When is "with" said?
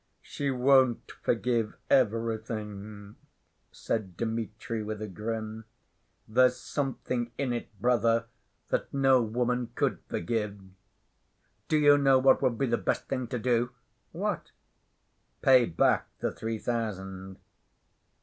4.81-4.99